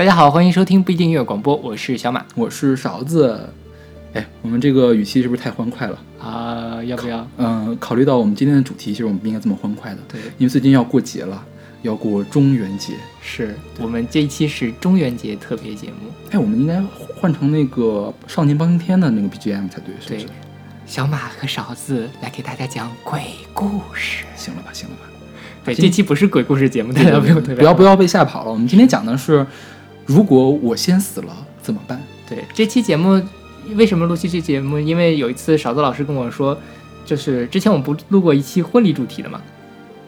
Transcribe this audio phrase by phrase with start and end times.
[0.00, 3.38] 大家好，欢迎收听不一定音乐广播，我是小马我是勺子。
[4.14, 5.98] 哎，我们这个语气是不是太欢快了？
[6.18, 7.28] 啊、要不要？
[7.36, 11.44] 嗯、考虑到我们今天的主题，其实我们不应该这么欢快的，对，因为最近要过节了，
[11.82, 12.94] 要过中元节。
[13.20, 16.82] 是我们这一期是中元节特别节目，哎，我们应该
[17.20, 20.26] 换成那个《少年包青天》的那个 BGM 才对，是不对是？，
[20.86, 23.20] 小马和勺子来给大家讲鬼
[23.52, 24.24] 故事。
[24.34, 25.02] 行了吧，行了吧。
[25.62, 27.56] 对，今这期不是鬼故事节目，大家不用特别要。
[27.56, 28.50] 不要不要被吓跑了。
[28.50, 29.46] 我们今天讲的是，
[30.06, 32.00] 如果我先死了怎么办？
[32.28, 33.20] 对，这期节目
[33.74, 34.78] 为什么录这期节目？
[34.78, 36.58] 因为有一次勺子老师跟我说，
[37.04, 39.40] 就是之前我们不录过一期婚礼主题的嘛，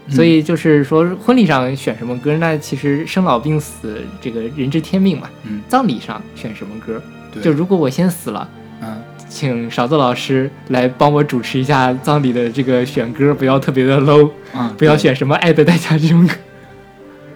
[0.07, 5.29] 嗯所以就是说婚礼上选什么歌，那其实生老病死这个人之天命嘛。
[5.45, 7.01] 嗯，葬礼上选什么歌？
[7.33, 8.49] 对，就如果我先死了，
[8.81, 16.35] 嗯，请勺子老师来帮我主持一下葬礼的这个选歌，不要特别的 low，啊，不要选什么《爱的代价》这种歌。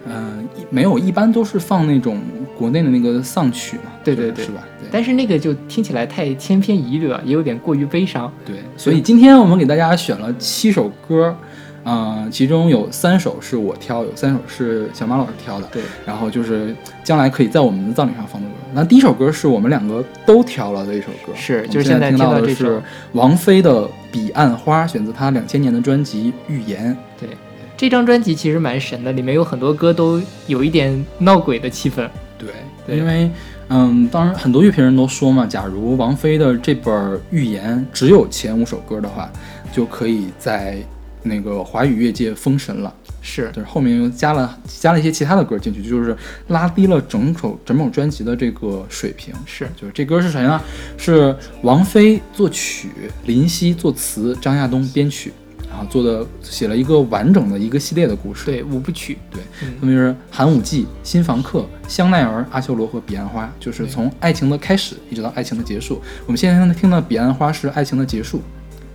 [0.05, 2.21] 嗯、一没有，一般都是放那种
[2.57, 4.63] 国内的那个丧曲嘛，对对对是吧？
[4.79, 8.31] 对但是那个就听起来太千篇一律了，也有点过于悲伤。
[8.45, 11.35] 对，所以今天我们给大家选了七首歌，
[11.83, 15.67] 啊、其中有三首是我挑，有三首是小马老师挑的。
[15.71, 18.55] 对，然后就是将来可以在我们的葬礼上放的歌。
[18.73, 22.81] 那第一首歌是我们两个都挑了的一首歌，是就是现在听到的是
[23.13, 26.91] 王菲的《彼岸花》，选择她两千年的专辑《预言》。
[27.21, 27.29] 对，
[27.77, 32.07] 这张专辑其实蛮神的，里面有很多歌都有一点闹鬼的气氛。
[32.37, 32.49] 对，
[32.85, 33.29] 对因为
[33.69, 36.93] 嗯，当然很多乐评人都说嘛，假如王菲的这本
[37.31, 39.29] 《预言》只有前五首歌的话，
[39.71, 40.77] 就可以在
[41.23, 42.93] 那个华语乐界封神了。
[43.19, 46.15] 是就是后面又加了加了一些其他的歌进去，就是
[46.47, 49.33] 拉低了整首整本专辑的这个水平。
[49.45, 50.61] 是，就是这歌是谁呢？
[50.97, 52.89] 是王菲作曲，
[53.25, 55.33] 林夕作词，张亚东编曲，
[55.77, 58.45] 然后做的写了一个完整的一个系列的故事。
[58.45, 59.15] 对五部曲。
[59.29, 66.01] 对，嗯分别是《寒武纪》《新房客》《香奈儿》《阿修罗》和《彼岸花》，就是从爱情的开始一直到爱情的结束。
[66.25, 68.41] 我们现在听到《彼岸花》是爱情的结束。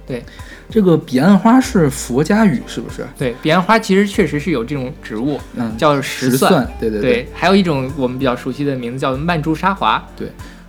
[0.04, 0.20] 对
[0.68, 3.06] 这个彼岸花是佛家语，是不是？
[3.16, 6.68] 对，彼岸花其实确实是有这种植物，嗯，叫石蒜。
[6.80, 10.04] 对对对，还有一种我们比较熟悉的名字叫曼珠沙华。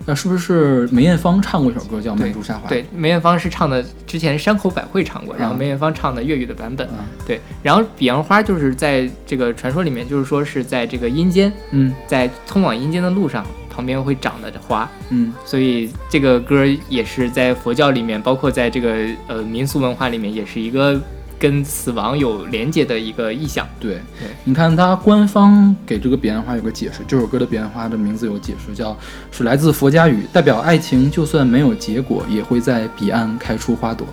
[0.05, 6.87] 那是不是梅艳芳唱过一首歌叫《曼珠沙华》？，对，梅艳芳是唱的，之前山口百惠唱过，然后嗯梅艳芳唱的粤语的版本。
[6.87, 18.95] 嗯对，然后彼岸花就是在这个传说里面，就是说是在这个阴间，嗯在通往阴间的路上，旁边会长的花，嗯，所以这个歌也是在佛教里面，包括在这个
[19.27, 20.99] 呃民俗文化里面，也是一个
[21.43, 23.67] 跟死亡有连接的一个意象。
[23.77, 28.97] 对对，你看它官方给这个彼岸花有个解释，这首歌的彼岸花的名字有解释，叫
[29.29, 34.07] 是来自佛家语，代表爱情就算没有结果，也会在彼岸开出花朵。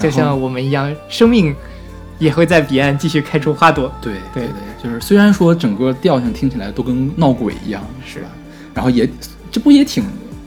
[0.00, 1.54] 就像我们一样，生命
[2.18, 3.92] 也会在彼岸继续开出花朵。
[4.02, 8.26] 对对对对，就是虽然说整个调性听起来都跟闹鬼一样，是吧？
[8.74, 9.08] 然后也
[9.52, 10.02] 这不也挺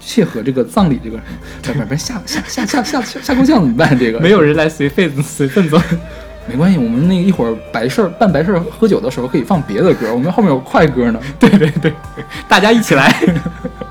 [0.08, 1.20] 切合这个葬礼这个？
[1.62, 3.98] 不是不是下下下下下下下够呛怎么办？
[4.00, 5.78] 这个 没有人来随份子随份子。
[6.50, 11.20] 没关系，我们那个一会儿白事儿办白事儿喝酒的时候可以放别的歌，我们后面有快歌呢。
[11.38, 11.94] 对对对，
[12.48, 13.14] 大家一起来。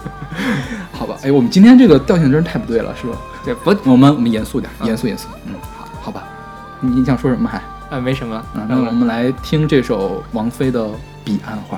[0.91, 3.19] 好吧，哎，我们今天这个调性真是太不对了，是吧？
[3.45, 5.29] 对，不，我们我们严肃点，嗯严肃严肃。
[5.45, 6.25] 嗯，好，好吧。
[6.81, 7.61] 你你想说什么还？
[7.95, 8.35] 啊，没什么。
[8.37, 10.83] 啊，那我们来听这首王菲的
[11.23, 11.77] 《彼岸花》。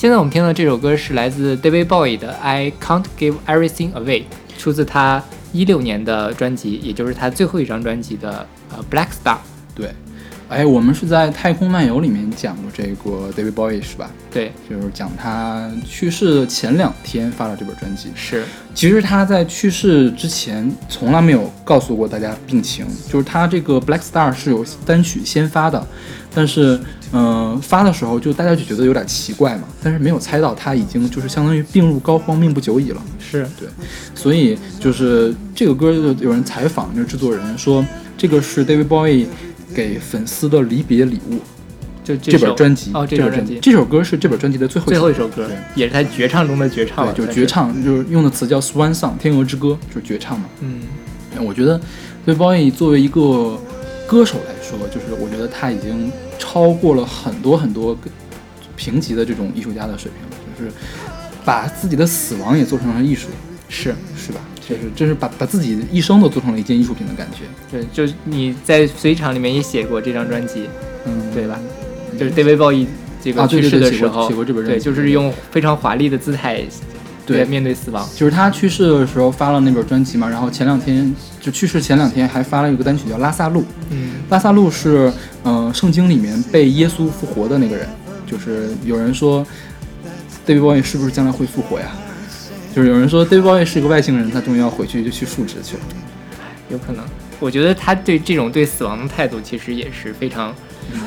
[0.00, 4.22] 现在我们听到这首歌是来自 David Bowie 的《I Can't Give Everything Away》，
[4.56, 9.34] 出自他一六年的专辑，也就是他最后一张专辑的呃《Black Star》。
[9.74, 9.90] 对。
[10.50, 14.10] 哎，我们是在《太空漫游》里面讲过这个 David Bowie 是吧？
[14.32, 18.08] 对，就是讲他去世的前两天发了这本专辑。
[18.16, 25.86] 是，其实他在去世之前从来没有告诉过大家病情，就是他这个 Black Star 是有单曲先发的，
[26.34, 26.80] 但是
[27.12, 33.00] 嗯发的时候就大家就觉得有点奇怪嘛，但是没有猜到他已经就是相当于病入膏肓，命不久矣了。
[33.20, 33.68] 是对，
[34.16, 37.86] 所以就是这个歌就有人采访那制作人说，
[38.18, 39.26] 这个是 David Bowie。
[39.74, 41.38] 给粉丝的离别礼物，
[42.02, 47.32] 就这本专辑哦，这本专辑，这首歌是这本专辑的最后最后一首歌，也是他绝唱中的绝唱，对，就是。
[47.32, 50.46] 绝唱，就是用的词叫 Swan Song，天鹅之歌，就是绝唱嘛。
[50.60, 50.80] 嗯，
[51.44, 51.80] 我觉得
[52.24, 53.58] 对 Boy 作为一个
[54.06, 57.96] 歌手来说，就是我觉得他已经超过了很多很多
[58.76, 60.72] 评级的这种艺术家的水平了，就是
[61.44, 63.28] 把自己的死亡也做成了艺术，
[63.68, 63.94] 是。
[64.16, 64.40] 是吧？
[64.70, 67.44] 就是真是把把自己一生都做成了一件艺术品的感觉。
[67.70, 70.68] 对，就你在随场里面也写过这张专辑，
[71.04, 71.58] 嗯，对吧？
[72.18, 72.86] 就是 David Bowie
[73.20, 76.62] 这个去世的时候，写过这本专辑，对，就是用非常华丽的姿态
[77.26, 78.08] 对面对死亡。
[78.14, 83.60] 就是他去世的时候发了那本专辑嘛，然后前两天就去世前两天还发了一个单曲叫《拉萨路》。
[83.90, 85.12] 嗯，拉萨路是
[85.42, 87.88] 呃圣经里面被耶稣复活的那个人，
[88.26, 89.46] 就是有人说
[90.46, 91.92] David Bowie 是不是将来会复活呀？
[92.74, 95.82] 就是有人说 David Bowie 是一个外星人，他终于要回去就去述职去了。
[96.68, 97.04] 有可能，
[97.40, 100.54] 我觉得他对这种对死亡的态度其实也是非常，
[100.92, 101.00] 嗯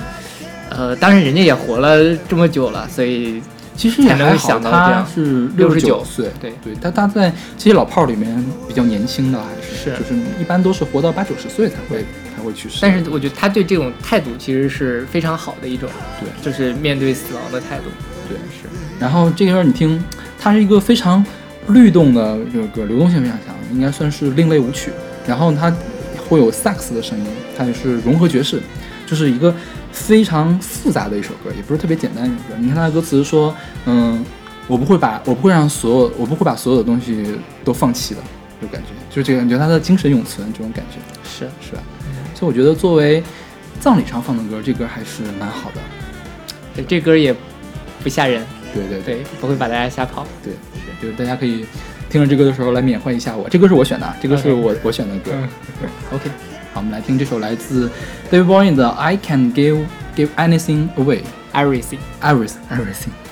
[0.70, 3.41] 呃，当然人家也活了这么久了，所以
[3.77, 5.08] 其实也能想到这样。
[5.08, 12.03] 是六十九岁，对对，他他在这些老炮儿里面比较年轻的，还是是，就是一般都是活到八九十岁才会
[12.36, 12.79] 才会去世。
[12.82, 15.89] 但是我觉得他对这种态度其实是非常好的一种，
[16.20, 17.86] 对，就是面对死亡的态度，
[18.27, 18.67] 对是。
[19.00, 20.03] 然后这个歌你听，
[20.38, 21.25] 他是一个非常。
[21.70, 24.91] 律动的这个流动性非常强，应该算是另类舞曲。
[25.27, 25.74] 然后它
[26.29, 27.25] 会有萨克斯的声音，
[27.58, 28.60] 它也是融合爵士，
[29.05, 29.53] 就是一个
[29.91, 32.55] 非常复杂的一首歌，也不是特别简单一首歌。
[32.60, 33.55] 你看它的歌词说
[33.86, 34.24] ：“嗯，
[34.67, 38.22] 我不会把我不会让所有我不会把所有的东西都放弃的，
[38.62, 41.84] 就感觉就是这个感觉，它的精神永存这种感觉，是是吧？
[42.36, 43.24] 所以我觉得作为
[43.79, 45.77] 葬礼上放的歌，这歌还是蛮好的。
[46.75, 47.34] 对，这歌也
[48.01, 48.46] 不吓人。
[48.74, 50.25] 对对对，不会把大家吓跑。
[50.43, 51.65] 对，是，就是大家可以
[52.10, 53.50] 听着这歌的时候来缅怀一下我。
[53.50, 55.31] 这歌是我选的，这个是我我选的歌。
[56.13, 56.29] OK，
[56.74, 57.91] 好，我们来听这首来自
[58.31, 59.83] David Bowie 的《I Can Give
[60.15, 61.19] Give Anything Away》
[61.53, 63.23] ，Everything，Everything，Everything。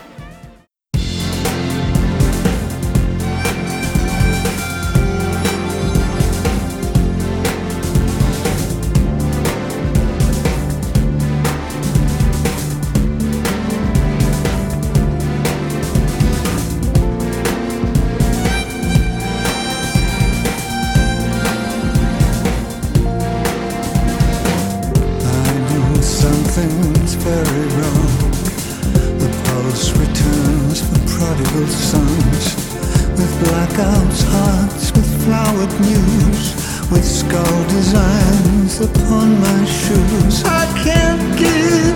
[37.31, 40.43] skull designs upon my shoes.
[40.43, 41.95] I can't give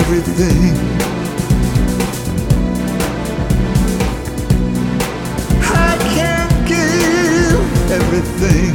[0.00, 0.74] everything.
[5.88, 8.65] I can't give everything.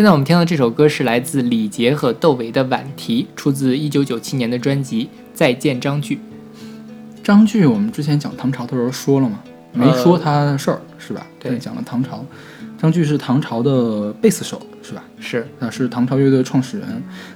[0.00, 6.16] 现在我们听到这首歌是来自李杰和窦唯的《晚题》，出自1997年的专辑《再见张炬》。
[7.22, 9.40] 张炬，我们之前讲唐朝的时候说了嘛，
[9.74, 11.26] 没说他的事儿、是吧？
[11.38, 12.24] 对讲了唐朝。
[12.80, 15.04] 张炬是唐朝的贝斯手是吧？
[15.18, 16.86] 是他是唐朝乐队的创始人，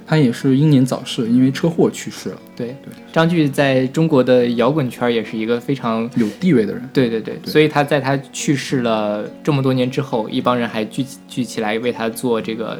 [0.05, 2.37] 他也是英年早逝，因为车祸去世了。
[2.55, 12.77] 对对，张炬在中国的摇滚圈也是一个非常有地位的人，对对对，对所以他在他去世了这么多年之后，一帮人还聚聚起来为他做这个《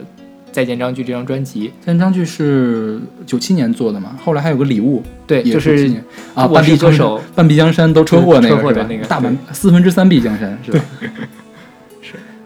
[0.52, 1.72] 再见张炬》这张专辑。
[1.82, 5.92] 再见张炬是九七年做的嘛，后来还有个礼物，对，也就是
[6.34, 10.80] 啊，半壁江山是歌手，半壁江山都车祸那个车祸的那个大半四分之三壁江山是吧？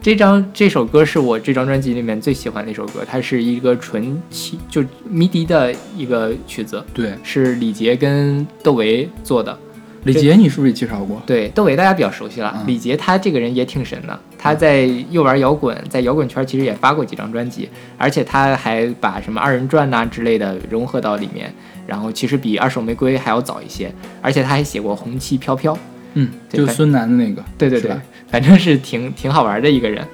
[0.02, 9.56] 这张这首歌是我这张专辑里面最喜欢的一首歌，它是一个纯器就迷笛的一个曲子，对，是李杰跟窦唯做的。
[10.04, 11.20] 李杰你是不是也介绍过？
[11.26, 12.66] 对，窦唯大家比较熟悉了，嗯。
[12.66, 21.52] 李杰他这个人也挺神的，他在又玩摇滚，在摇滚圈其实也发过几张专辑，而且他还把什么二人转呐、之类的融合到里面，
[21.86, 25.76] 然后其实比二手玫瑰还要早一些，而且他还写过红旗飘飘，
[26.14, 27.94] 嗯，就孙楠的那个，对对对
[28.30, 30.06] 反正是挺挺好玩的一个人，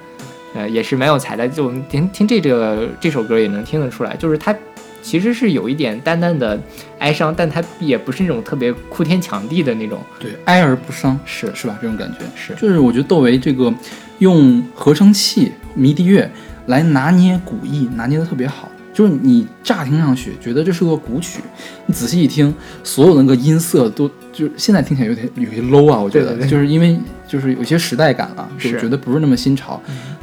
[0.55, 1.47] 呃，也是蛮有才的。
[1.47, 4.55] 就我们听听这个这首歌也能听得出来，就是他
[5.01, 6.59] 其实是有一点淡淡的
[6.99, 10.01] 哀伤，但他也不是那种特别哭天抢地的那种。
[10.19, 11.77] 对，哀而不伤，是是吧？
[11.81, 13.73] 这种感觉是就是我觉得窦唯这个
[14.17, 16.29] 用合成器、迷笛乐
[16.65, 18.69] 来拿捏古意，拿捏的特别好。
[18.97, 21.39] 就是你乍听上去觉得这是个古曲，
[21.85, 22.51] 你仔细一听，
[22.83, 29.79] 所有的那个音色都就是现在听起来有点有些 low 啊，我觉得就是因为就是有些时代感了，就觉得不是那么新潮，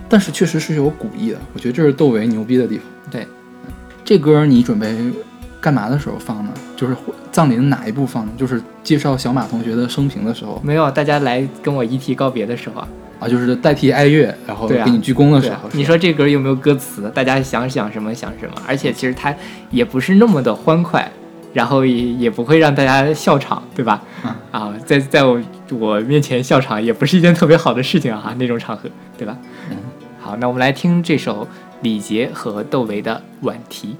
[0.08, 1.38] 但是确实是有古意的。
[1.52, 2.84] 我觉得这是窦唯牛逼的地方。
[3.12, 3.28] 对，
[4.04, 4.92] 这歌你准备
[5.60, 6.52] 干嘛的时候放呢？
[6.76, 6.96] 就是
[7.30, 8.32] 葬礼的哪一部分呢？
[8.37, 12.88] 就是介绍小马同学的生平的时候没有，大家来跟我遗体告别的时候啊，
[13.20, 15.68] 啊，就是代替哀乐，然后给你鞠躬的时候。
[15.72, 17.10] 你说这歌有没有歌词？
[17.14, 19.34] 大家想想什么想什么，而且其实它
[19.70, 21.10] 也不是那么的欢快，
[21.52, 24.02] 然后也也不会让大家笑场，对吧？
[24.24, 29.37] 嗯啊，在在我我面前笑场也不是一件特别好的事情啊，那种场合，对吧？
[29.70, 29.76] 嗯
[30.20, 31.46] 好，那我们来听这首
[31.82, 33.96] 李杰和窦唯的《晚题》。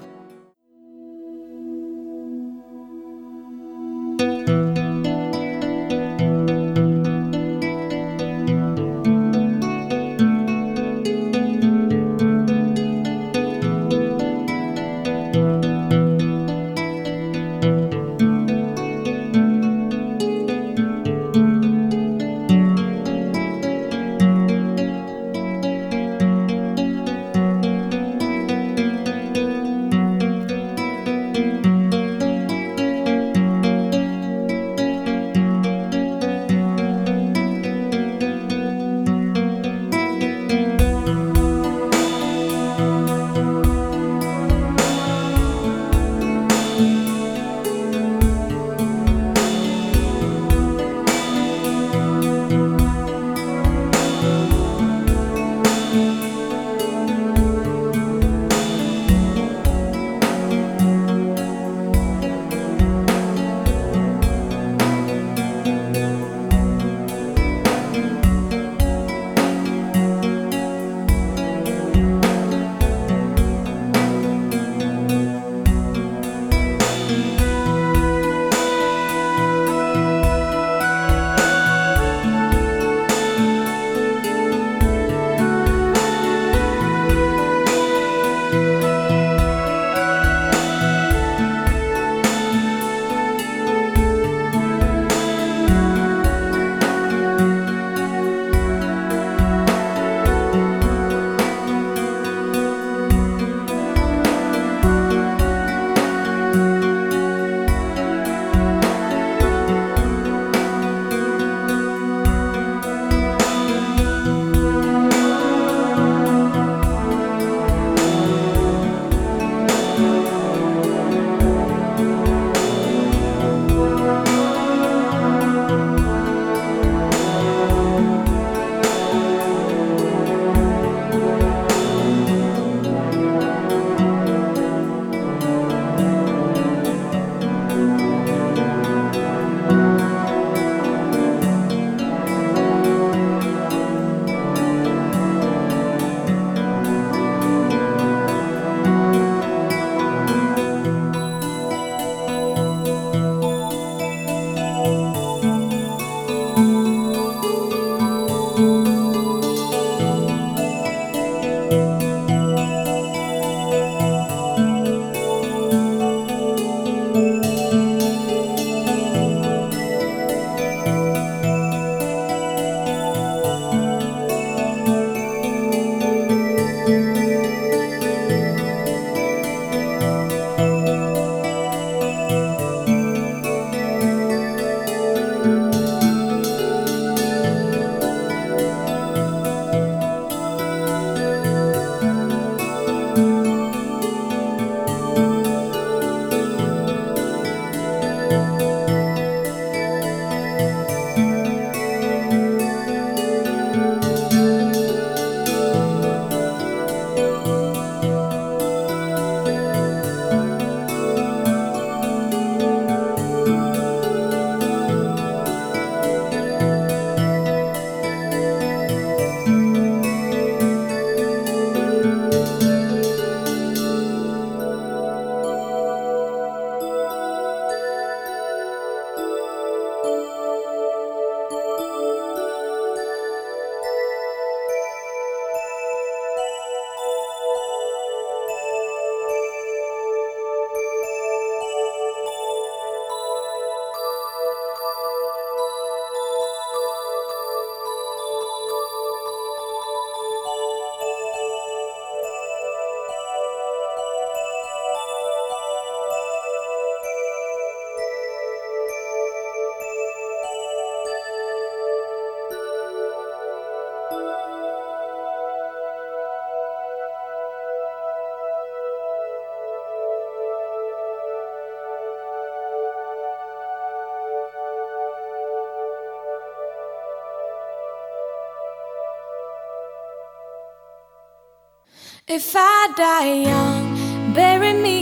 [282.27, 282.33] Me.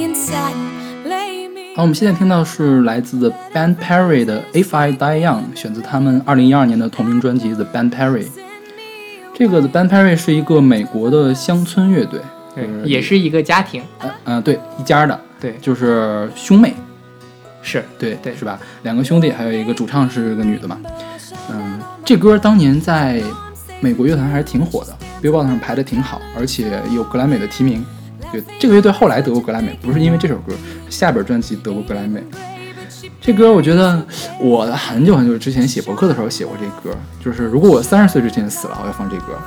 [0.04, 0.54] inside.
[1.76, 8.26] 好，我们现在听到是来自 The Band Perry 的《If I Die Young》，选自他们二零一二年的同名专辑《The Band Perry》。
[9.34, 12.20] 这个 The Band Perry 是一个美国的乡村乐队，
[12.54, 16.74] 对就是也是一个家庭，呃呃对一家的，对，就是兄妹，
[17.62, 18.60] 是对对是吧？
[18.84, 20.78] 两个兄弟，还有一个主唱是个女的嘛。
[21.50, 23.24] 嗯，这歌当年在
[23.80, 27.84] 美国乐坛还是挺火的，Billboard 上排的挺好，而且有格莱美的提名。
[28.32, 30.54] 对，这个乐队后来得过格莱美，不是因为这首歌，
[30.90, 32.22] 下本专辑得过格莱美。
[33.22, 34.06] 这歌我觉得
[34.40, 39.38] 我很久很久之前写博客的时候写过这歌，就是如果我三十岁之前死了，我要放这歌。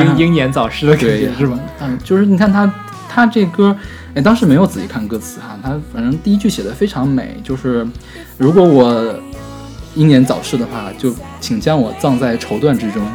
[0.00, 1.58] 英英年早逝的感觉，是吧？
[1.80, 2.72] 嗯，就是你看他
[3.08, 3.76] 他这歌，
[4.14, 7.86] 哎，当时没有仔细看歌词哈，他反正第一句写的非常美，就是
[8.38, 9.14] 如果我
[9.94, 13.06] 英年早逝的话，就请将我葬在绸缎之中。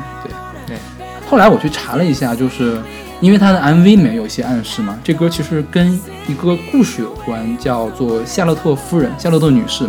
[1.29, 2.81] 后来我去查了一下，就是
[3.19, 9.87] 因为他的 MV 里面有一些暗示嘛，这歌其实跟一个故事有关，叫做《夏洛特夫人》夏洛特女士，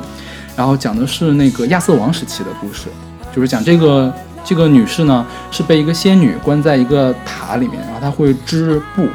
[0.57, 2.89] 然后讲的是那个亚瑟王时期的故事，
[3.35, 4.13] 就是讲这个
[4.45, 9.07] 这个女士呢是被一个仙女关在一个塔里面，然后她会织布，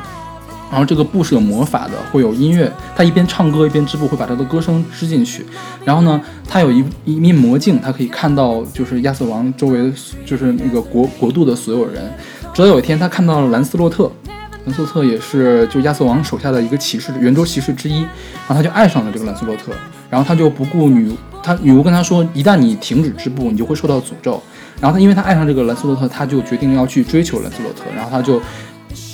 [0.74, 5.46] 然后这个布是有魔法的，会有音乐，她一边唱歌一边织布，会把她的歌声织进去。
[5.86, 9.94] 然后呢，她有一一面魔镜，她可以看到就是亚瑟王周围
[10.26, 12.12] 就是那个国国度的所有人。
[12.56, 14.12] 直到有一天，她看到了兰斯洛特。
[14.66, 18.00] 兰斯洛特也是就亚瑟王手下的一个骑士，圆桌骑士之一，
[18.48, 19.74] 然后他就爱上了这个兰斯洛特，
[20.10, 24.42] 然后他就不顾女他女巫跟他说，一旦你停止织布，你就会受到诅咒。
[24.80, 28.42] 然后他因为他爱上这个兰斯洛特，他就决定要去追求兰斯洛特，然后他就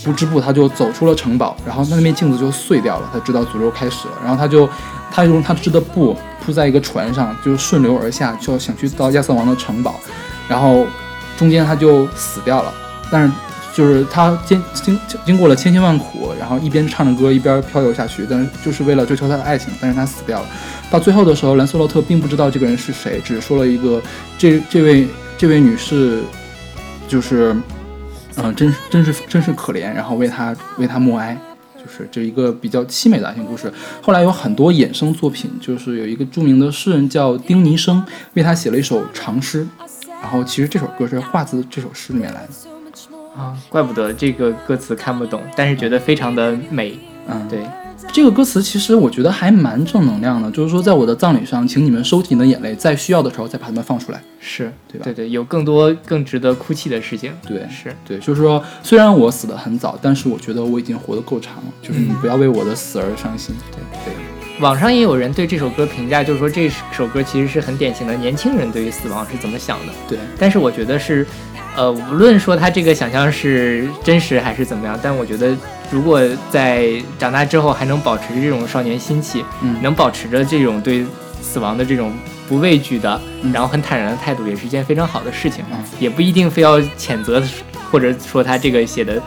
[0.03, 4.69] 不织布，他就走出了城堡，然后那面镜子就碎掉了，他知道诅咒开始了，然后他就
[5.11, 9.99] 他用他织的布铺在一个船上，就顺流而下，就想去到亚瑟王的城堡，
[10.47, 10.85] 然后
[11.37, 12.73] 中间他就死掉了，
[13.11, 13.33] 但是。
[13.71, 20.47] 就是他经经经过了千辛万苦，然后一边唱着歌一边漂游下去，但是就是为了追求他的爱情，但是他死掉了。
[20.89, 24.01] 到最后的时候，兰斯洛特并不知道这个人是谁，只说了一个
[24.37, 25.07] 这这位
[25.37, 26.21] 这位女士
[27.07, 27.55] 就是，
[28.43, 31.37] 嗯、真真是真是可怜，然后为他为他默哀。
[31.81, 33.71] 就是这一个比较凄美的爱情故事，
[34.01, 39.65] 后来有很多衍生作品，就是有一个著名的诗人叫丁尼生，为他写了一首长诗，
[40.21, 43.41] 然后其实这首歌是画自这首诗里面来的。
[43.41, 46.99] 啊，怪不得这个歌词看不懂，但是觉得非常的美。
[47.29, 47.63] 嗯，对，
[48.11, 54.21] 这个歌词其实我觉得还蛮正能量的，就是说在我的葬礼上，请你们收起你的眼泪，在需要的时候再把它们放出来。
[54.41, 57.31] 是对吧对对，有更多更值得哭泣的事情。
[57.47, 63.53] 对是对，就是说虽然我死得很早，但是我觉得我已经活得够长了，就是你不要为我的死而伤心。
[63.71, 64.13] 对对，
[64.59, 69.93] 网上也有人对这首歌评价，就是说这首歌其实是很典型的年轻人对于死亡是怎么想的。
[70.07, 71.25] 对，但是我觉得是，
[71.75, 75.55] 呃，无论说他这个想象是真实还是怎么样，但我觉得
[75.91, 76.21] 如果
[76.51, 81.05] 在长大之后还能保持这种少年心气，嗯能保持着这种对
[81.41, 82.13] 死亡的这种
[82.47, 85.63] 不畏惧的，嗯然后很坦然的态度，也是一件非常好的事情。
[85.71, 87.43] 嗯也不一定非要谴责，
[87.91, 89.21] 或者说他这个写的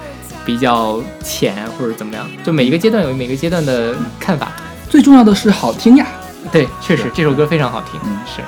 [0.44, 4.52] 比较浅或者怎么样，就每一个阶段有每个阶段的看法。
[4.88, 6.06] 最重要的是好听呀。
[6.50, 8.00] 对，确实这首歌非常好听。
[8.04, 8.42] 嗯是。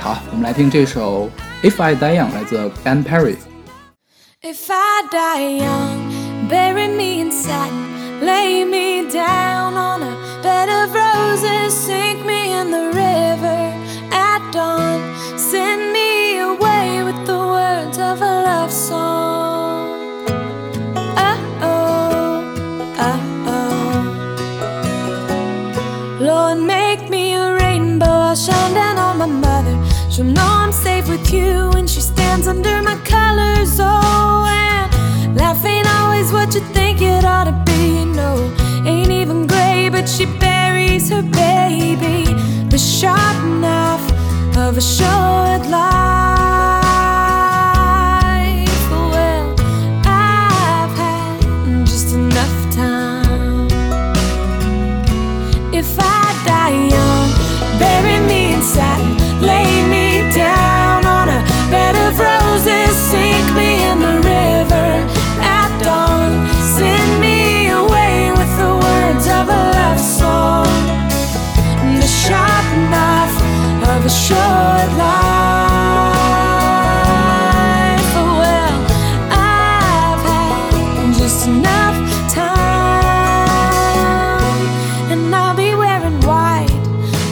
[0.00, 1.30] 好，我们来听这首
[1.70, 3.36] 《If I Die Young》，来自 Ben Perry。
[4.42, 6.13] If I die young,
[6.48, 12.70] bury me in satin, lay me down on a bed of roses, sink me in
[12.70, 13.72] the river
[14.12, 15.00] at dawn,
[15.38, 20.26] send me away with the words of a love song.
[21.16, 22.42] Oh oh,
[22.98, 23.52] oh oh.
[26.20, 29.76] Lord, make me a rainbow, I'll shine down on my mother.
[30.10, 31.70] She'll know I'm safe with you
[36.54, 38.04] you think it ought to be.
[38.04, 38.52] No,
[38.86, 42.24] ain't even gray, but she buries her baby.
[42.68, 44.08] The sharp knife
[44.56, 46.33] of a short life.
[74.04, 74.38] a short
[74.98, 75.24] life.
[78.20, 78.78] Oh, well,
[79.30, 81.96] I've had just enough
[82.30, 83.48] time,
[85.10, 86.68] and I'll be wearing white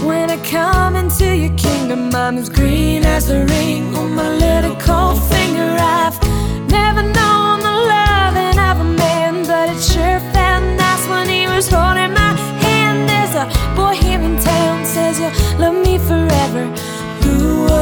[0.02, 2.14] when I come into your kingdom.
[2.14, 3.92] I'm as green as the ring.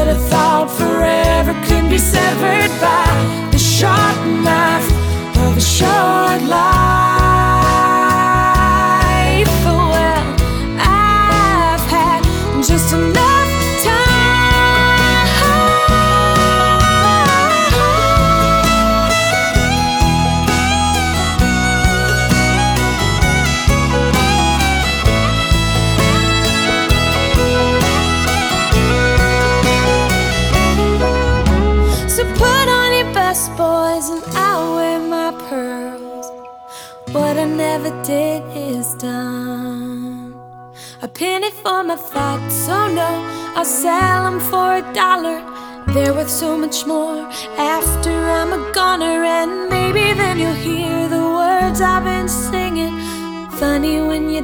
[0.08, 0.70] A short life.
[0.78, 4.88] forever could be severed by the sharp knife
[5.38, 7.19] of a short life.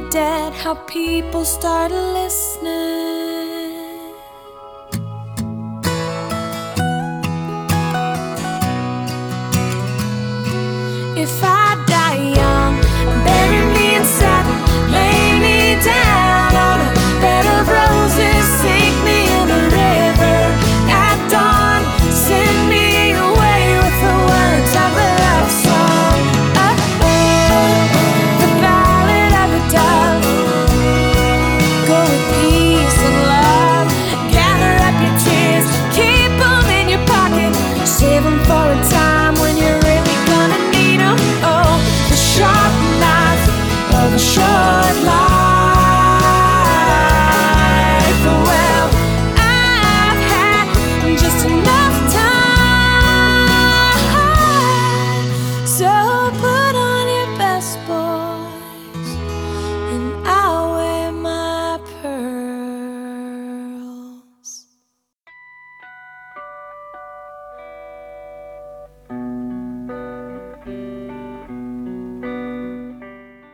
[0.09, 3.06] Dead, how people start listening.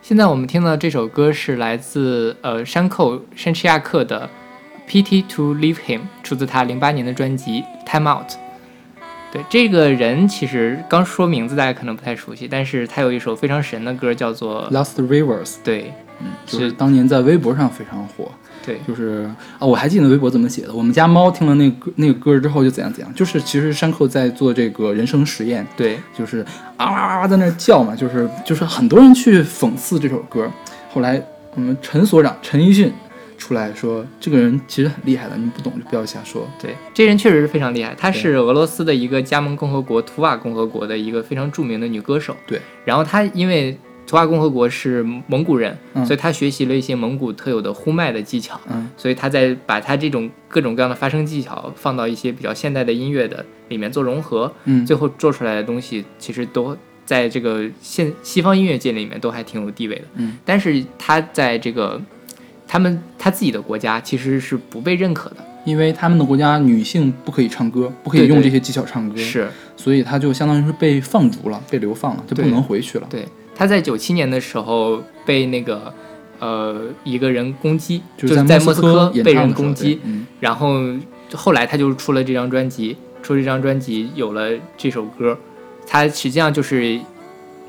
[0.04, 4.30] 现在我们听到这首歌是来自呃山口山崎亚克的
[4.92, 8.32] 《Pity to Leave Him》，出自他零八年的专辑《Time Out》。
[9.32, 18.23] 对这个人，其实刚说名字大家可能不太熟悉，但是他有一首非常神的歌，叫做 Lost Rivers，对嗯就是当年在微博上非常火。
[18.66, 20.74] 对就是啊，我还记得微博怎么写的。
[20.74, 26.40] 我们家猫听了那个歌那个歌之后就怎样怎样，就是其实山口在做这个人生实验，对就是
[26.78, 30.50] 啊哇啊哇在那儿叫嘛，就是就是很多人去讽刺这首歌。
[30.92, 31.22] 后来
[31.56, 32.92] 我们陈所长陈奕迅
[33.38, 36.48] 出来说，这个人其实很厉害的，你不懂就不要瞎说。
[36.62, 42.36] 对，这人确实是非常厉害，她是俄罗斯的一个加盟共和国图瓦共和国的一个非常著名的女歌手。
[42.48, 48.60] 对，然后她因为图瓦共和国是蒙古人，嗯所以他学习了一些蒙古特有的呼麦的技巧。
[48.70, 60.04] 嗯，所以他在把他这种各种各样的发声技巧放到一些比较现代的音乐的里面做融合，嗯最后做出来的东西其实都在这个现西方音乐界里面都还挺有地位的。
[60.16, 62.00] 嗯，但是他在这个
[62.68, 73.08] 他们他自己的国家其实是不被认可的，因为他们的国家女性不可以唱歌，不可以用这些技巧唱歌，，是所以他就相当于是被放逐了，被流放了，就不能回去了。
[73.10, 73.26] 对。
[73.56, 75.94] 他在九七年的时候被那个
[76.40, 80.82] 呃一个人攻击，就是在莫斯科被人攻击，嗯，然后
[81.34, 85.38] 后来他就出了这张专辑，出了这张专辑有了这首歌，
[85.86, 87.00] 他实际上就是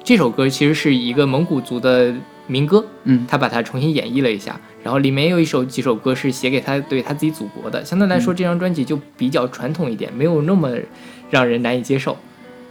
[0.03, 2.14] 这首歌其实是一个蒙古族的
[2.47, 3.27] 民歌，嗯。
[3.29, 8.37] 他把它重新演绎了一下，然后里面有一首几首歌是写给他对他自己祖国的，相对来说嗯。
[8.37, 10.70] 这张专辑就比较传统一点，没有那么
[11.31, 12.16] 让人难以接受，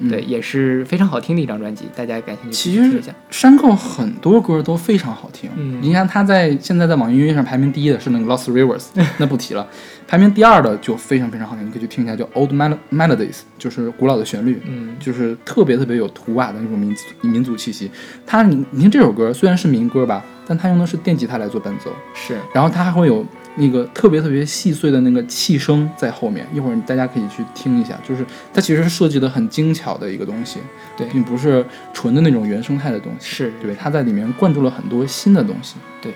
[0.04, 3.02] 嗯对，也是非常好听的一张专辑，大家感兴趣其实。
[3.30, 5.50] 山口很多歌都非常好听。
[5.56, 8.86] 嗯你看他在现在在网易云音乐上排名第一的是那个 Lost Rivers，
[9.18, 9.68] 那不提了。
[10.08, 14.62] 排名第二的就非常非常好听，你可以去听一下，叫 Old Mel- Melodies，就是古老的旋律。
[14.68, 17.89] 嗯，就是特别特别有土瓦的那种民族民族气息。
[18.26, 23.25] 他你你听这首歌虽然是民歌吧，但他用的是电吉他来做伴奏，是然后他还会有
[23.56, 26.47] 那个特别特别细碎的那个气声在后面。
[26.53, 30.60] 一会儿大家可以去听一下，就是它其实是设计的很精巧的一个东西，
[30.97, 33.36] 对并不是纯的那种原生态的东西。
[33.36, 36.13] 是对，它在里面灌注了很多新的东西对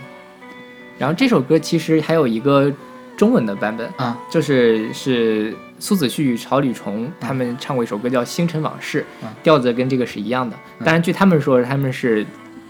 [0.97, 2.73] 然后这首歌其实还有一个
[3.15, 4.17] 中文的版本，啊。
[4.31, 10.55] 就是是苏子旭与朝吕崇他们唱过一首歌叫《星辰往事》嗯，调子跟这个是一样的。
[10.79, 12.25] 当然，据他们说，他们是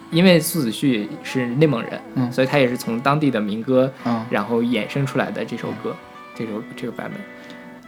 [0.10, 5.96] 因为苏子旭是内蒙人，嗯所以他也是从当地的民歌，嗯，然后衍生出来的这首歌，
[6.36, 7.20] 这首这个版本。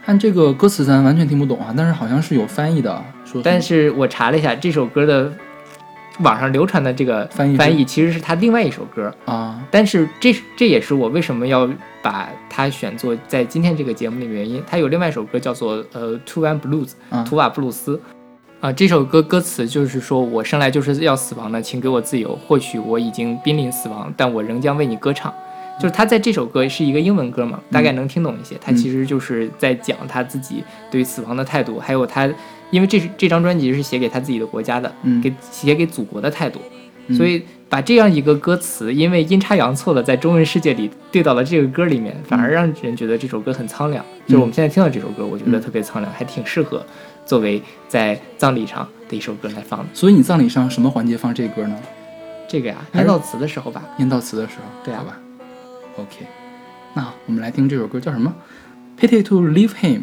[0.04, 5.32] 看这个歌词咱完全听不懂啊，但是好像是有翻译的，说但是我查了一下，这首歌的
[6.20, 11.68] 网上流传的这个翻译翻译其实是他另外一首歌，啊，但是这这也是我为什么要
[12.02, 14.62] 把它选作在今天这个节目里面的原因。
[14.66, 18.00] 他有另外一首歌叫做呃《图瓦 Blues》啊图瓦布鲁斯。
[18.60, 22.38] 啊，这首歌歌词就是说我生来就是要死亡的，请给我自由。
[22.46, 25.32] 或许我已经濒临死亡，但我仍将为你歌唱。
[25.80, 28.54] 就是他在这首歌是一个英文歌嘛，大概能听懂一些。
[28.60, 32.30] 他其实就是在讲他自己对死亡的态度，还有他，
[32.70, 36.60] 因为这是这张专辑是写给他自己的国家的，嗯给写给祖国的态度。
[37.08, 44.04] 嗯所以把这样一个歌词，因为阴差阳错的在中文世界里对到了这个歌里面，反而让人觉得这首歌很苍凉。
[44.26, 46.84] 就是我们现在听到这首歌，我觉得特别苍凉，还挺适合
[47.24, 49.86] 作为在葬礼上的一首歌来放的。
[49.94, 51.76] 所以你葬礼上什么环节放这歌呢？
[52.48, 55.18] 这个呀，念悼词的时候吧，念悼词的时候，对啊好吧
[55.96, 56.26] ？OK，
[56.94, 58.34] 那我们来听这首歌叫什么
[58.98, 60.02] ？Pity to leave him。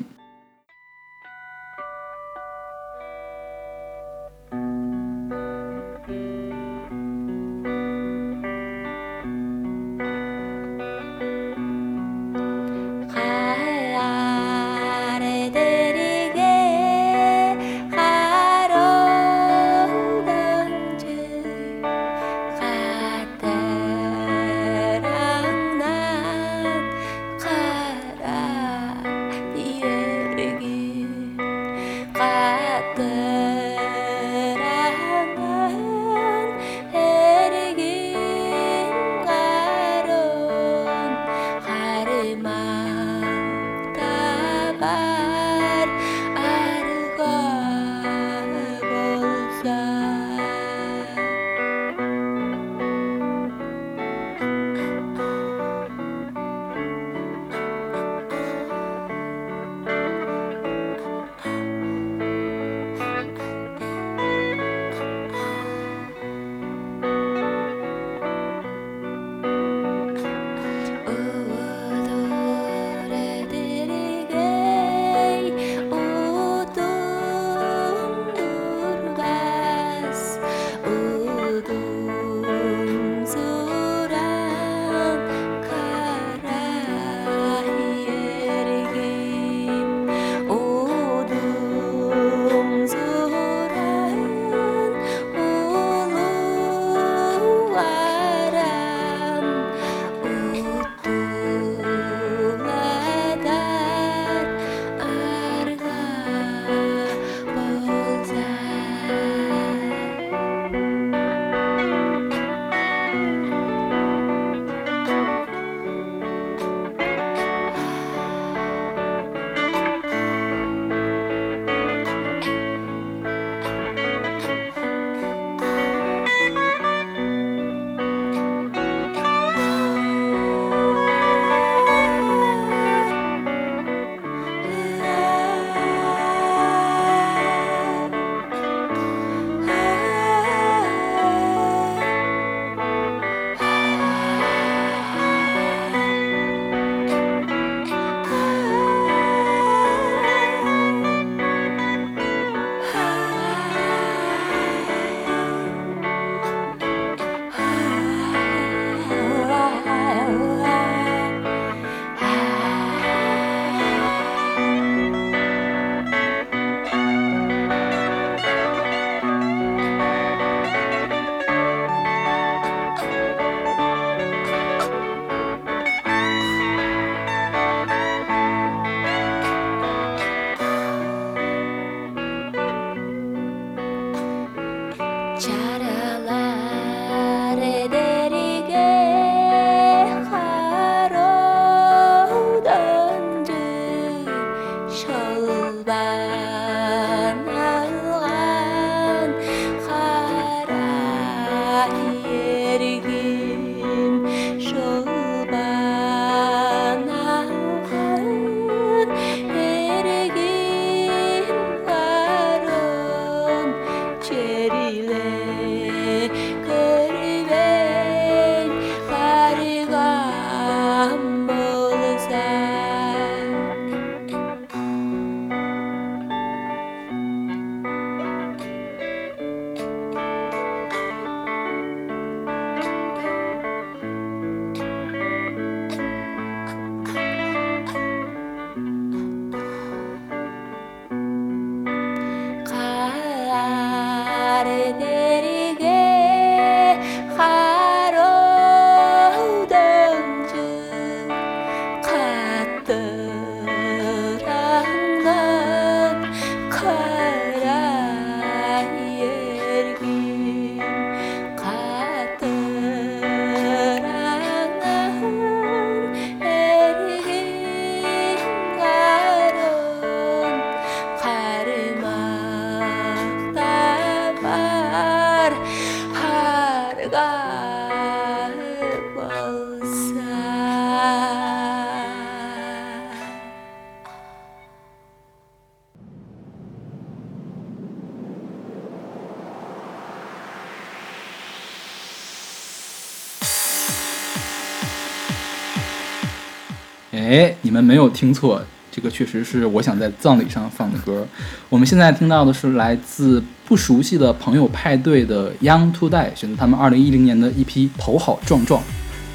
[297.11, 301.25] 哎，你们没有听错，这个确实是我想在葬礼上放的歌。
[301.69, 308.81] 我们现在听到的是来自不熟悉的朋友派对的《Young to Die》，选择他们二零一零年的一批《头好壮壮》。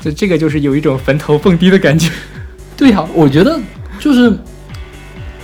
[0.02, 2.10] 这这个就是有一种坟头蹦迪的感觉。
[2.76, 3.58] 对呀、我觉得
[4.00, 4.32] 就是，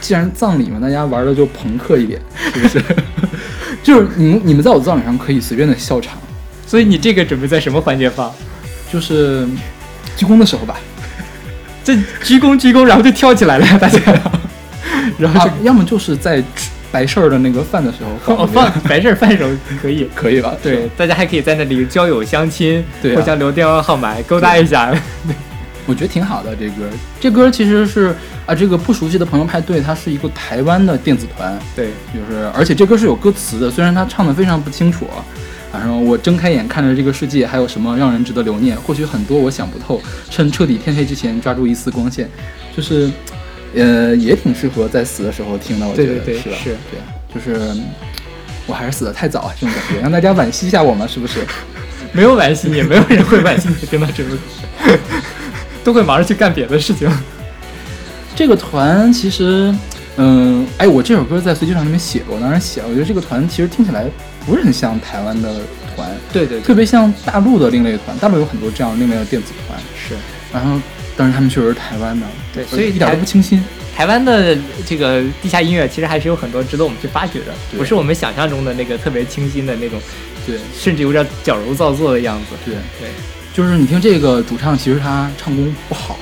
[0.00, 2.20] 既然葬礼嘛，大家玩的就朋克一点，
[2.52, 2.82] 是不是？
[3.82, 6.18] 就是你们你们在我葬礼上可以随便的笑场，
[6.66, 8.30] 所以你这个准备在什么环节放？
[8.92, 9.46] 就是
[10.16, 10.80] 鞠躬的时候吧，
[11.88, 13.98] 这鞠躬鞠躬，然后就跳起来了呀，大家。
[15.16, 19.48] 然后啊，要么就是在吃白事儿的那个饭的时候哦 放白事儿饭时候
[19.80, 20.06] 可以。
[20.14, 20.54] 可以吧？
[20.62, 24.90] 对，，大家还可以在那里交友相亲，对啊互相留电话号码，勾搭一下。
[25.26, 25.34] 对
[25.86, 26.54] 我觉得挺好的。
[26.54, 26.84] 这歌，
[27.18, 28.14] 这歌其实是
[28.44, 35.08] 啊，这个不熟悉的朋友派对，它是一个台湾的电子团，对，就是而且这歌是有歌词的，虽然他唱的非常不清楚
[35.70, 35.72] 啊。
[35.72, 38.76] 反正我睁开眼看着这个世界，还有什么让人值得留念？
[38.76, 40.00] 或许很多我想不透，
[40.30, 42.28] 趁彻底天黑之前抓住一丝光线，
[42.76, 43.10] 就是，
[43.74, 45.86] 呃，也挺适合在死的时候听的。
[45.88, 46.56] 我觉得是吧？
[46.62, 47.00] 是对，
[47.34, 47.84] 就是嗯
[48.66, 51.40] 我还是死的太早啊，这种感觉，让大家惋惜一下我们，是不是？
[52.12, 54.98] 没有惋惜你，没有人会惋惜你听到这首歌，
[55.84, 57.10] 都会忙着去干别的事情。
[58.34, 59.74] 这个团其实，
[60.16, 64.06] 嗯，哎，我这首歌在随机场里面写过，当然写了，我觉得这个团其实听起来
[64.48, 65.60] 不是很像台湾的
[65.94, 68.16] 团，对对特别像大陆的另类团。
[68.18, 70.14] 大陆有很多这样另类的电子团，是。
[70.50, 70.80] 然后，
[71.14, 73.62] 但是他们确实是台湾的，对所以一点都不清新。
[73.94, 77.78] 台湾的这个地下音乐其实还是有很多值得我们去发掘的，对。
[77.78, 80.00] 不是我们想象中的那个特别清新的那种，
[80.46, 80.56] 对。
[80.74, 82.56] 甚至有点矫揉造作的样子。
[82.64, 83.10] 对，对，
[83.52, 86.16] 就是你听这个主唱，其实他唱功不好，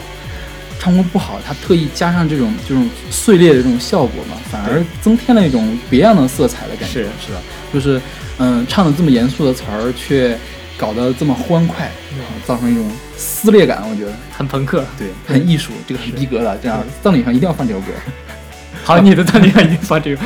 [0.80, 7.08] 唱功不好，他特意加上这种这种碎裂的这种效果嘛，反而增添了一种别样的色彩的感觉，是。
[7.26, 7.38] 是吧？
[7.76, 8.00] 就是
[8.38, 10.34] 嗯，唱的这么严肃的词儿，却
[10.78, 14.82] 搞得这么欢快，嗯造成一种撕裂感，我觉得很朋克。
[14.98, 17.88] 对，很艺术，这个很逼格的，这样葬礼上一定要放这首歌。
[18.82, 20.22] 好，你的葬礼上一定放这个。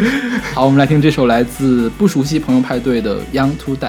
[0.54, 3.86] 好，我们来听这首来自不熟悉朋友派对的《Young to Die》。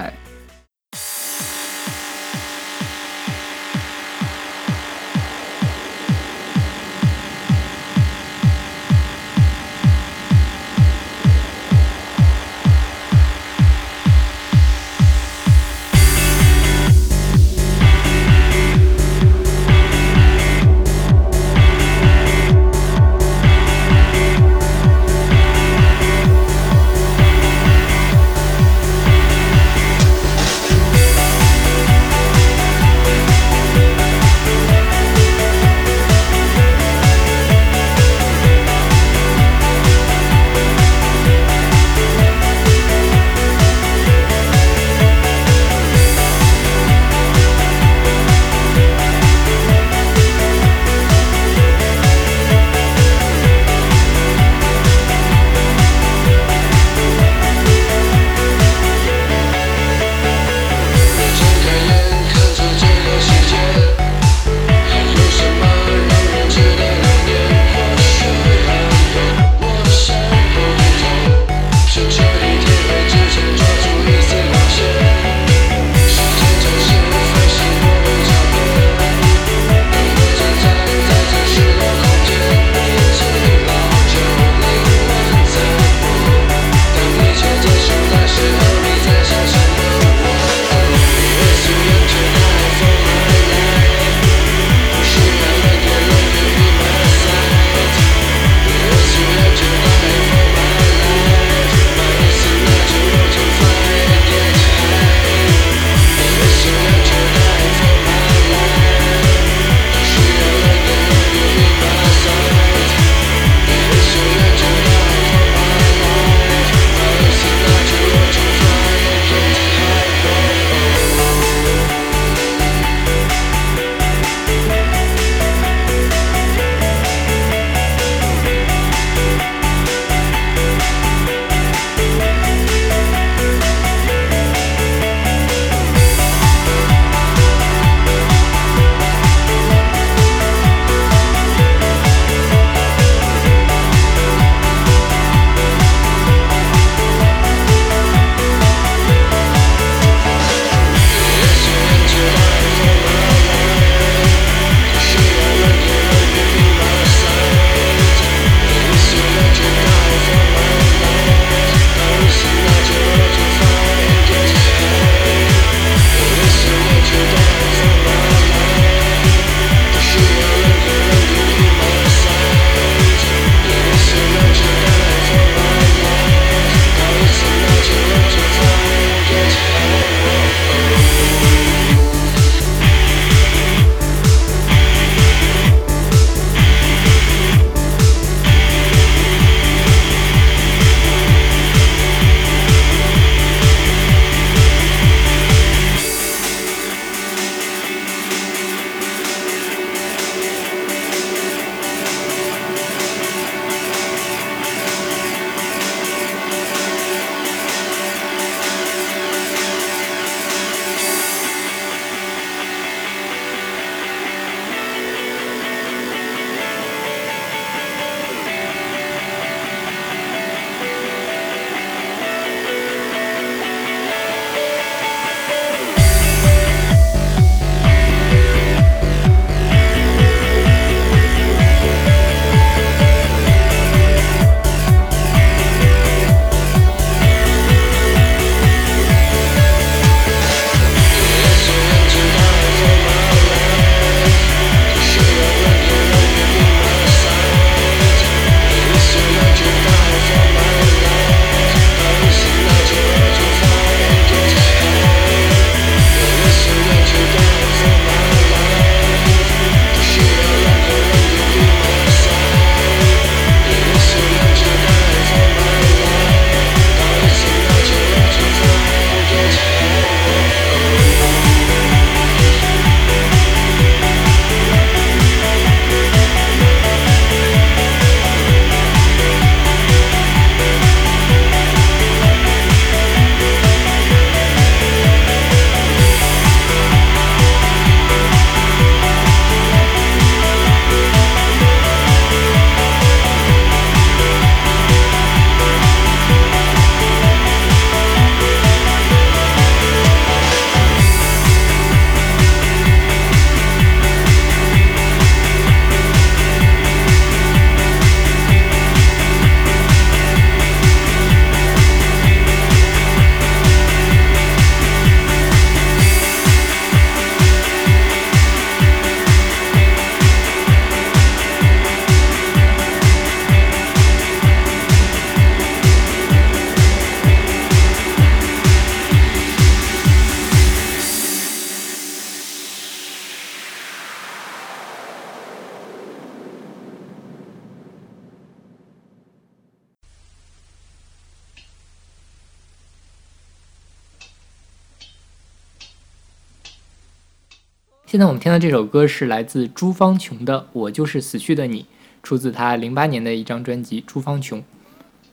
[348.16, 351.82] 现在我们听到这首歌是来自朱芳琼的《我就是死去的你》，
[352.22, 354.58] 出自他零八年的一张专辑《朱芳琼》。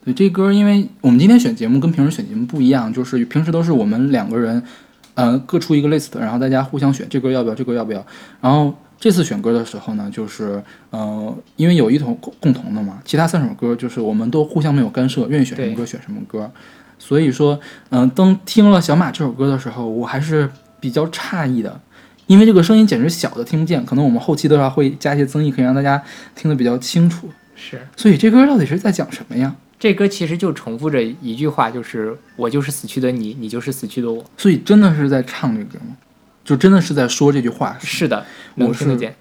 [0.04, 4.62] 对这歌，因为我们今天选节目跟平时选节目不一样，就是平时都是我们两个人，
[5.14, 8.06] 呃，各出一个 list，然后大家互相选这歌要不要，这歌要不要。
[8.42, 16.52] 然后这次选歌的时候呢，就是呃，因为有一同共同的嘛，其他三首歌就是我们都互相没有干涉，愿意选什么歌选什么歌。
[17.00, 17.58] 所以说，
[17.92, 21.80] 嗯、当听了小马这首歌的时候，我还是比较诧异的，
[22.34, 26.02] 因为这个声音简直小的听不见，可能我们后期的话会加一些增益，可以让大家
[26.34, 27.30] 听得比较清楚。
[27.56, 29.56] 是所以这歌到底是在讲什么呀？
[29.80, 35.96] 这歌其实就重复着一句话，就是“我就是死去的你，你就是死去的我所以真的是在唱这歌吗？
[36.44, 37.78] 就真的是在说这句话”。？
[37.80, 38.26] 是的，
[38.56, 39.16] 我是听得见。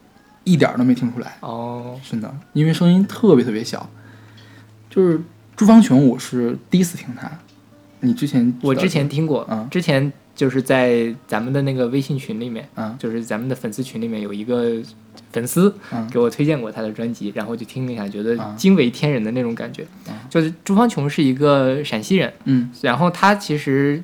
[0.45, 3.87] 一点儿都没听出来，哦，真的，因为声音特别特别小。
[4.89, 5.21] 就是
[5.55, 7.31] 朱芳琼，我是第一次听她。
[8.01, 14.81] 你之前我之前听过，嗯之前就是在咱们的那个微信群里面，嗯就是咱们的粉丝群里面有一个
[15.31, 19.85] 粉丝嗯给我推荐过他的专辑，然后就听了一下，觉得啊惊为天人的那种感觉。
[20.09, 24.03] 嗯就是朱芳琼是一个陕西人，嗯然后他其实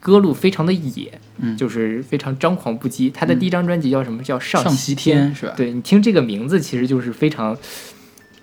[0.00, 3.12] 歌路非常的野，嗯，就是非常张狂不羁。
[3.12, 4.22] 他的第一张专辑叫什么？
[4.22, 5.52] 叫《上西西天是吧？
[5.54, 7.54] 对你听这个名字，其实就是非常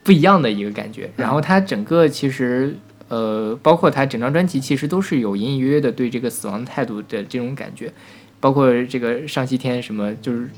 [0.04, 1.10] 不一样的一个感觉。
[1.16, 2.76] 然后他整个其实
[3.08, 7.92] 呃，包括他整张专辑，其实都是有隐隐约约的对这个死亡态度的这种感觉。
[8.40, 10.50] 包括这个上西天什么，就是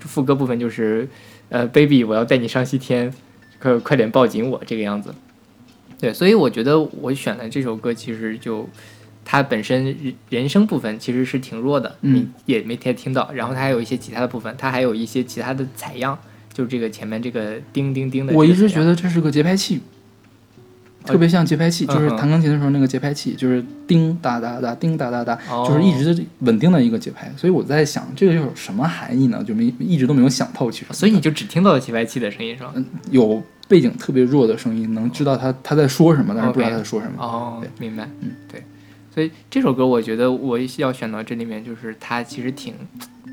[0.00, 1.08] 副歌部分就是
[1.48, 3.12] 呃，baby，我要带你上西天，
[3.60, 5.14] 快快点抱紧我这个样子。
[6.00, 8.68] 对，所以我觉得我选的这首歌其实就。
[9.28, 13.28] 它本身人人声部分其实是挺弱的，嗯你也没太听到。
[13.34, 16.16] 然后它还有一些其他的部分，它还有一些其他的采样，
[16.52, 18.32] 就是这个前面这个叮叮叮的。
[18.32, 19.80] 我一直觉得这是个节拍器，
[21.06, 27.32] 特别像节拍器，就是弹钢琴的时候那个节拍器，就是叮哒哒哒，叮哒哒哒，哦就是一直稳定的一个节拍。
[27.36, 29.42] 所以我在想，这个有什么含义呢？
[29.44, 30.70] 就没一直都没有想透。
[30.70, 32.74] 其实，所以你就只听到了节拍器的声音是吧？
[33.10, 37.22] 有背景特别弱的声音，能知道他他在说什么，但是不知道他在说什么。
[37.22, 38.62] 哦对，明白，嗯，对。
[39.14, 42.74] 所以这首歌我觉得我要选到这里面，就是它其实挺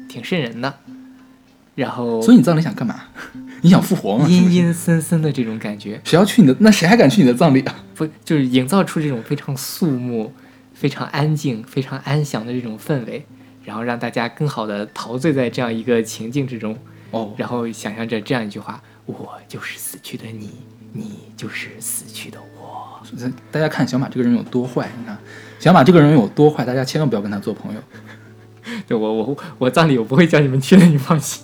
[0.08, 0.74] 挺瘆人的，
[1.76, 3.02] 然后所以你葬礼想干嘛？
[3.62, 4.28] 你想复活吗？
[4.28, 6.56] 阴阴森森的这种感觉，谁要去你的？
[6.60, 7.76] 那谁还敢去你的葬礼啊？
[7.96, 10.34] 不就是营造出这种非常肃穆、
[10.74, 13.26] 非常安静、非常安详的这种氛围，
[13.64, 16.78] 然后让大家更好的陶醉在这样一个情境之中，
[17.12, 20.50] 哦，然后想象着这样一句话：“我就是死去的你，
[20.92, 23.02] 你就是死去的我。
[23.50, 24.90] 大家看小马这个人有多坏？
[25.00, 25.18] 你看，
[25.60, 27.80] 小马这个人有多坏，大家千万不要跟他做朋友。
[28.86, 31.44] ”对我我我葬礼我不会叫你们去的，你放心。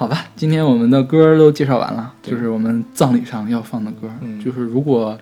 [0.00, 4.08] 好吧，今天我们的歌都介绍完了，就是我们葬礼上要放的歌。
[4.22, 5.18] 嗯就是如果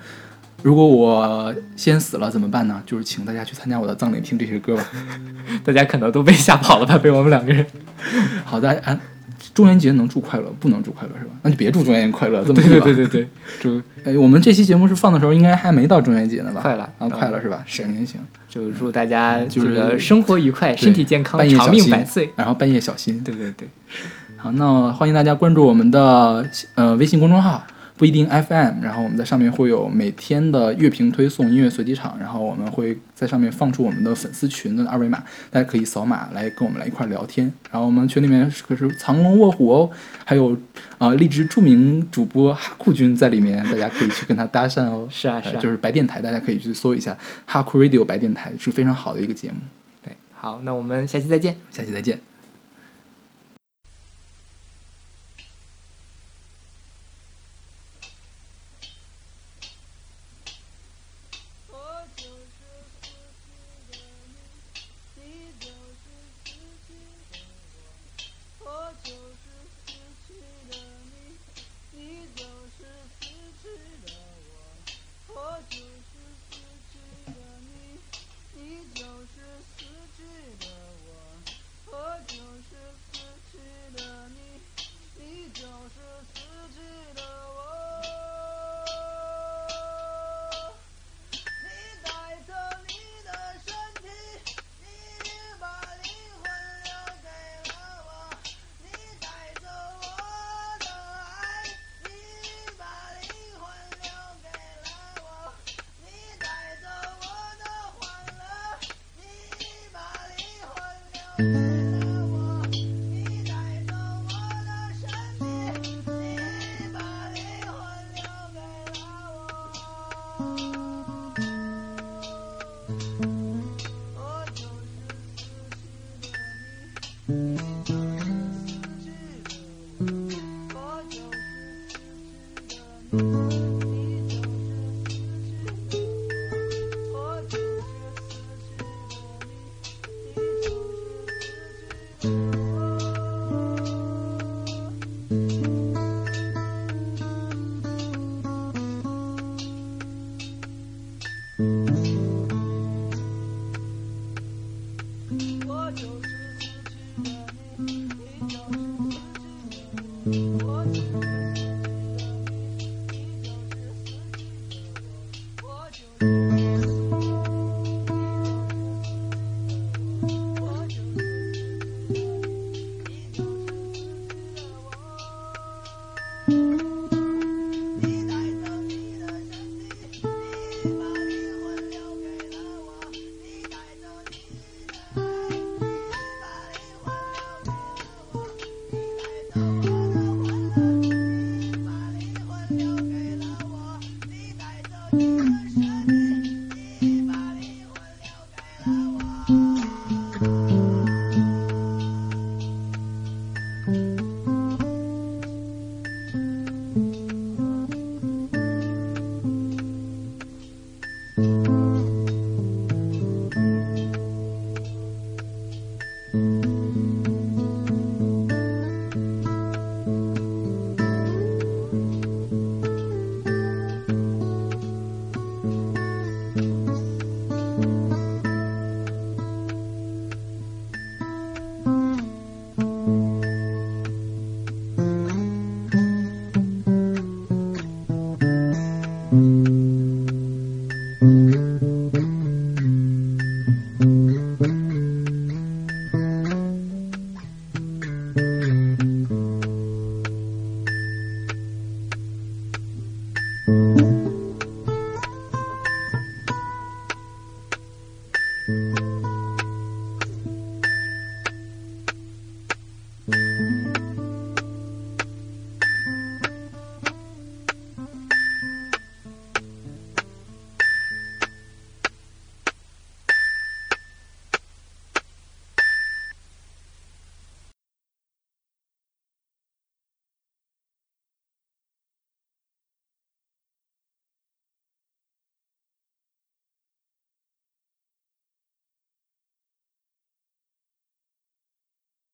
[0.62, 2.80] 如果我先死了怎么办呢？
[2.86, 4.84] 就是请大家去参加我的葬礼，听这些歌吧。
[5.66, 7.66] 大家可能都被吓跑了吧，被我们两个人。
[8.46, 8.96] 好的，啊，
[9.52, 11.32] 中元节能祝快乐，不能祝快乐是吧？
[11.42, 16.60] 那就别祝中元节快乐，这么对对对对对， 祝哎，我们这期节目是放的时候，应该还没到中元节呢吧？
[16.60, 17.64] 快了啊，嗯快了是吧？
[17.66, 22.30] 是行行行，就祝大家就是生活愉快，身体健康，长命百岁。
[22.36, 23.20] 然后半夜小心。
[23.24, 23.66] 对对对，
[24.40, 27.66] 好，那欢迎大家关注我们的呃微信公众号
[27.96, 35.18] 不一定 FM，然后我们在上面会有每天的乐评推送、音乐随机场，然后我们会在上面放出我们的粉丝群的二维码，
[35.50, 37.52] 大家可以扫码来跟我们来一块儿聊天。
[37.72, 39.90] 然后我们群里面可是藏龙卧虎哦，
[40.24, 40.56] 还有
[40.98, 45.08] 啊荔枝著名主播哈库君在里面，大家可以去跟他搭讪哦。
[45.10, 49.56] 是啊是啊呃就是白电台，大家可以去搜一下哈库 Radio 白电台，是非常好的一个节目。
[50.04, 51.56] 对，好，那我们下期再见。
[51.72, 52.27] 下期再见。